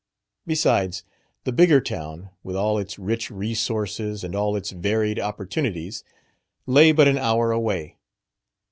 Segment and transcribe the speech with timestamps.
[0.47, 1.03] Besides,
[1.43, 6.03] the Bigger Town, with all its rich resources and all its varied opportunities,
[6.65, 7.97] lay but an hour away.